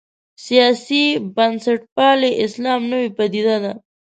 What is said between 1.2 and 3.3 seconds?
بنسټپالی اسلام نوې